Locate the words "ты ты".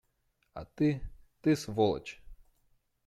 0.65-1.55